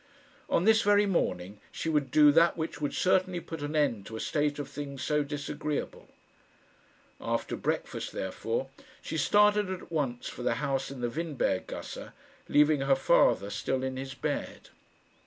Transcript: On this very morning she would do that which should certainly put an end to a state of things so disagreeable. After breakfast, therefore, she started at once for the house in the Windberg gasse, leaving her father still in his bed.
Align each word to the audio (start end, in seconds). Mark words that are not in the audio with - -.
On 0.49 0.63
this 0.63 0.81
very 0.81 1.05
morning 1.05 1.59
she 1.71 1.87
would 1.87 2.09
do 2.09 2.31
that 2.31 2.57
which 2.57 2.73
should 2.77 2.91
certainly 2.95 3.39
put 3.39 3.61
an 3.61 3.75
end 3.75 4.07
to 4.07 4.15
a 4.15 4.19
state 4.19 4.57
of 4.57 4.67
things 4.67 5.03
so 5.03 5.23
disagreeable. 5.23 6.07
After 7.19 7.55
breakfast, 7.55 8.11
therefore, 8.11 8.69
she 9.03 9.15
started 9.15 9.69
at 9.69 9.91
once 9.91 10.27
for 10.27 10.41
the 10.41 10.55
house 10.55 10.89
in 10.89 11.01
the 11.01 11.09
Windberg 11.09 11.67
gasse, 11.67 12.09
leaving 12.49 12.81
her 12.81 12.95
father 12.95 13.51
still 13.51 13.83
in 13.83 13.95
his 13.95 14.15
bed. 14.15 14.69